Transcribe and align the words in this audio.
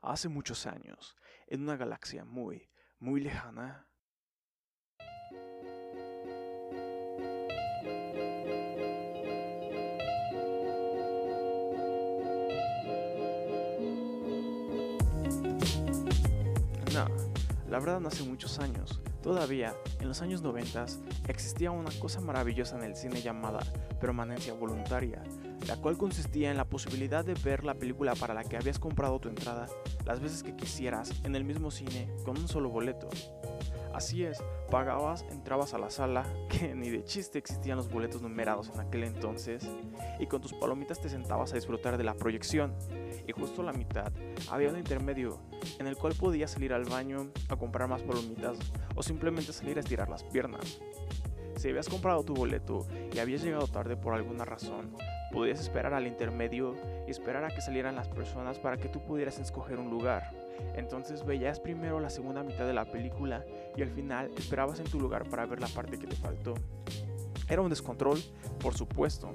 Hace 0.00 0.28
muchos 0.28 0.66
años, 0.66 1.16
en 1.46 1.62
una 1.62 1.76
galaxia 1.76 2.24
muy, 2.24 2.70
muy 2.98 3.20
lejana, 3.20 3.88
No, 16.96 17.35
la 17.68 17.78
verdad 17.78 18.00
no 18.00 18.08
hace 18.08 18.22
muchos 18.22 18.58
años. 18.58 19.00
Todavía, 19.22 19.74
en 20.00 20.08
los 20.08 20.22
años 20.22 20.42
90, 20.42 20.86
existía 21.28 21.70
una 21.70 21.90
cosa 21.98 22.20
maravillosa 22.20 22.76
en 22.76 22.84
el 22.84 22.96
cine 22.96 23.20
llamada 23.20 23.60
permanencia 24.00 24.52
voluntaria, 24.52 25.22
la 25.66 25.76
cual 25.76 25.98
consistía 25.98 26.50
en 26.50 26.56
la 26.56 26.64
posibilidad 26.64 27.24
de 27.24 27.34
ver 27.34 27.64
la 27.64 27.74
película 27.74 28.14
para 28.14 28.34
la 28.34 28.44
que 28.44 28.56
habías 28.56 28.78
comprado 28.78 29.18
tu 29.18 29.28
entrada 29.28 29.66
las 30.04 30.20
veces 30.20 30.42
que 30.42 30.54
quisieras 30.54 31.10
en 31.24 31.34
el 31.34 31.44
mismo 31.44 31.70
cine 31.70 32.08
con 32.24 32.38
un 32.38 32.46
solo 32.46 32.70
boleto. 32.70 33.08
Así 33.96 34.24
es, 34.24 34.44
pagabas, 34.70 35.24
entrabas 35.30 35.72
a 35.72 35.78
la 35.78 35.88
sala, 35.88 36.24
que 36.50 36.74
ni 36.74 36.90
de 36.90 37.02
chiste 37.04 37.38
existían 37.38 37.78
los 37.78 37.88
boletos 37.88 38.20
numerados 38.20 38.70
en 38.74 38.80
aquel 38.80 39.04
entonces, 39.04 39.66
y 40.20 40.26
con 40.26 40.42
tus 40.42 40.52
palomitas 40.52 41.00
te 41.00 41.08
sentabas 41.08 41.52
a 41.52 41.56
disfrutar 41.56 41.96
de 41.96 42.04
la 42.04 42.14
proyección. 42.14 42.74
Y 43.26 43.32
justo 43.32 43.62
a 43.62 43.64
la 43.64 43.72
mitad 43.72 44.12
había 44.50 44.70
un 44.70 44.78
intermedio 44.78 45.40
en 45.78 45.86
el 45.86 45.96
cual 45.96 46.14
podías 46.14 46.52
salir 46.52 46.72
al 46.72 46.84
baño 46.84 47.30
a 47.48 47.56
comprar 47.56 47.88
más 47.88 48.02
palomitas 48.02 48.58
o 48.94 49.02
simplemente 49.02 49.52
salir 49.52 49.76
a 49.76 49.80
estirar 49.80 50.08
las 50.08 50.22
piernas. 50.24 50.80
Si 51.56 51.70
habías 51.70 51.88
comprado 51.88 52.22
tu 52.22 52.34
boleto 52.34 52.86
y 53.14 53.18
habías 53.18 53.42
llegado 53.42 53.66
tarde 53.66 53.96
por 53.96 54.14
alguna 54.14 54.44
razón, 54.44 54.94
podías 55.32 55.58
esperar 55.58 55.94
al 55.94 56.06
intermedio 56.06 56.76
y 57.06 57.10
esperar 57.10 57.44
a 57.44 57.48
que 57.48 57.62
salieran 57.62 57.96
las 57.96 58.08
personas 58.08 58.58
para 58.58 58.76
que 58.76 58.88
tú 58.88 59.00
pudieras 59.00 59.38
escoger 59.38 59.78
un 59.78 59.90
lugar. 59.90 60.30
Entonces 60.74 61.24
veías 61.24 61.58
primero 61.58 61.98
la 61.98 62.10
segunda 62.10 62.42
mitad 62.42 62.66
de 62.66 62.74
la 62.74 62.84
película 62.84 63.44
y 63.74 63.82
al 63.82 63.90
final 63.90 64.30
esperabas 64.36 64.80
en 64.80 64.86
tu 64.86 65.00
lugar 65.00 65.28
para 65.28 65.46
ver 65.46 65.60
la 65.60 65.68
parte 65.68 65.98
que 65.98 66.06
te 66.06 66.16
faltó. 66.16 66.54
¿Era 67.48 67.62
un 67.62 67.70
descontrol? 67.70 68.20
Por 68.60 68.76
supuesto. 68.76 69.32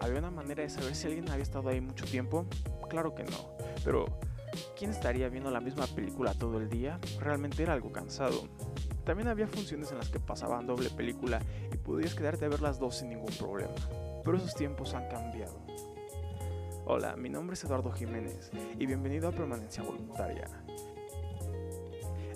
¿Había 0.00 0.18
una 0.18 0.30
manera 0.30 0.62
de 0.62 0.70
saber 0.70 0.94
si 0.94 1.06
alguien 1.06 1.30
había 1.30 1.44
estado 1.44 1.68
ahí 1.68 1.80
mucho 1.80 2.04
tiempo? 2.04 2.46
Claro 2.88 3.14
que 3.14 3.22
no. 3.22 3.56
Pero, 3.84 4.06
¿quién 4.76 4.90
estaría 4.90 5.28
viendo 5.28 5.50
la 5.50 5.60
misma 5.60 5.86
película 5.86 6.34
todo 6.34 6.58
el 6.58 6.68
día? 6.68 6.98
Realmente 7.20 7.62
era 7.62 7.72
algo 7.72 7.92
cansado. 7.92 8.48
También 9.04 9.28
había 9.28 9.46
funciones 9.46 9.92
en 9.92 9.98
las 9.98 10.08
que 10.08 10.20
pasaban 10.20 10.66
doble 10.66 10.90
película 10.90 11.40
y 11.72 11.76
podías 11.76 12.14
quedarte 12.14 12.44
a 12.44 12.48
ver 12.48 12.62
las 12.62 12.78
dos 12.78 12.96
sin 12.96 13.10
ningún 13.10 13.32
problema. 13.34 13.74
Pero 14.24 14.36
esos 14.36 14.54
tiempos 14.54 14.94
han 14.94 15.08
cambiado. 15.08 15.60
Hola, 16.84 17.14
mi 17.14 17.28
nombre 17.28 17.54
es 17.54 17.62
Eduardo 17.62 17.92
Jiménez 17.92 18.50
y 18.76 18.86
bienvenido 18.86 19.28
a 19.28 19.32
Permanencia 19.32 19.84
Voluntaria. 19.84 20.48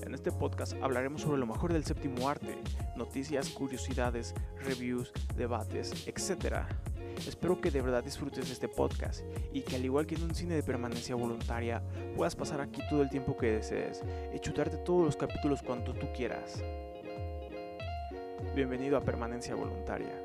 En 0.07 0.15
este 0.15 0.31
podcast 0.31 0.75
hablaremos 0.81 1.23
sobre 1.23 1.41
lo 1.41 1.47
mejor 1.47 1.73
del 1.73 1.85
séptimo 1.85 2.29
arte, 2.29 2.57
noticias, 2.95 3.49
curiosidades, 3.49 4.35
reviews, 4.63 5.13
debates, 5.37 6.07
etc. 6.07 6.59
Espero 7.27 7.61
que 7.61 7.73
de 7.73 7.83
verdad 7.83 8.05
disfrutes 8.05 8.49
este 8.49 8.69
podcast 8.69 9.25
y 9.53 9.63
que 9.63 9.75
al 9.75 9.85
igual 9.85 10.07
que 10.07 10.15
en 10.15 10.23
un 10.23 10.35
cine 10.37 10.55
de 10.55 10.63
permanencia 10.63 11.17
voluntaria 11.17 11.83
puedas 12.15 12.37
pasar 12.37 12.61
aquí 12.61 12.81
todo 12.89 13.03
el 13.03 13.11
tiempo 13.11 13.37
que 13.37 13.51
desees 13.51 14.05
y 14.33 14.39
chutarte 14.39 14.77
todos 14.77 15.05
los 15.05 15.17
capítulos 15.17 15.61
cuanto 15.61 15.93
tú 15.93 16.07
quieras. 16.15 16.63
Bienvenido 18.55 18.97
a 18.97 19.01
Permanencia 19.01 19.57
Voluntaria. 19.57 20.25